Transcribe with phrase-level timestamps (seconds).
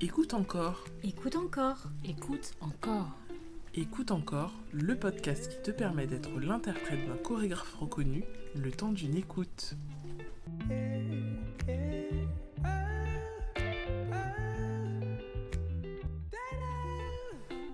[0.00, 1.88] Écoute encore, Écoute encore.
[2.04, 3.10] Écoute encore.
[3.74, 8.22] écoute encore, le podcast qui te permet d'être l'interprète d'un chorégraphe reconnu
[8.54, 9.74] le temps d'une écoute.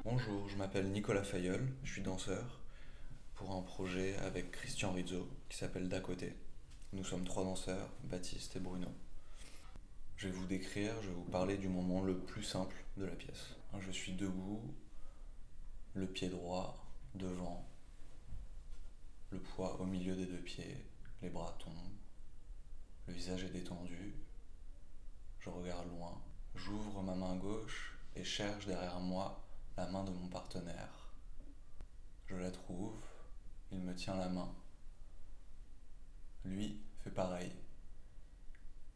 [0.05, 2.61] Bonjour, je m'appelle Nicolas Fayeul, je suis danseur
[3.35, 6.33] pour un projet avec Christian Rizzo qui s'appelle D'à côté.
[6.95, 8.89] Nous sommes trois danseurs, Baptiste et Bruno.
[10.57, 13.57] Je vais vous parler du moment le plus simple de la pièce.
[13.81, 14.63] Je suis debout,
[15.95, 16.87] le pied droit
[17.17, 17.67] devant,
[19.31, 20.77] le poids au milieu des deux pieds,
[21.23, 21.75] les bras tombent,
[23.09, 24.15] le visage est détendu,
[25.41, 26.23] je regarde loin,
[26.55, 29.45] j'ouvre ma main gauche et cherche derrière moi
[29.77, 31.11] la main de mon partenaire.
[32.27, 33.03] Je la trouve,
[33.73, 34.55] il me tient la main.
[36.45, 37.53] Lui fait pareil.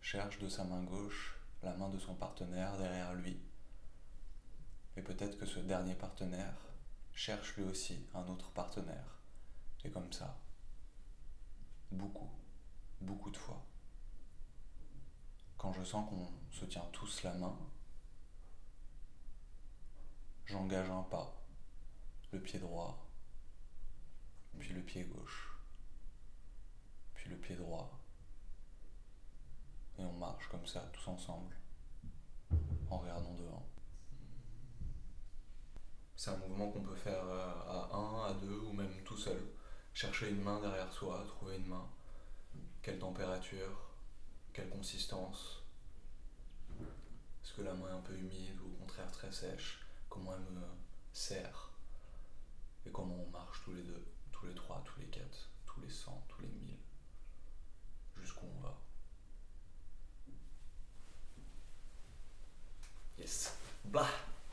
[0.00, 3.41] Cherche de sa main gauche la main de son partenaire derrière lui.
[4.96, 6.56] Et peut-être que ce dernier partenaire
[7.12, 9.19] cherche lui aussi un autre partenaire.
[9.84, 10.38] Et comme ça,
[11.91, 12.30] beaucoup,
[13.00, 13.64] beaucoup de fois.
[15.56, 17.58] Quand je sens qu'on se tient tous la main,
[20.46, 21.42] j'engage un pas,
[22.33, 23.06] le pied droit,
[24.58, 25.56] puis le pied gauche,
[27.14, 27.97] puis le pied droit,
[30.28, 31.56] marche comme ça tous ensemble,
[32.90, 33.66] en regardant devant.
[36.16, 39.40] C'est un mouvement qu'on peut faire euh, à un, à deux, ou même tout seul.
[39.94, 41.88] Chercher une main derrière soi, trouver une main.
[42.82, 43.90] Quelle température,
[44.52, 45.62] quelle consistance.
[47.40, 49.80] Est-ce que la main est un peu humide ou au contraire très sèche?
[50.08, 50.66] Comment elle me
[51.12, 51.70] serre?
[52.84, 55.90] Et comment on marche tous les deux, tous les trois, tous les quatre, tous les
[55.90, 56.76] cent, tous les mille?
[63.92, 64.27] Bah.